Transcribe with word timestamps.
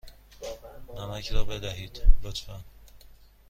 نمک 0.95 1.31
را 1.31 1.43
بدهید، 1.43 2.01
لطفا. 2.21 2.61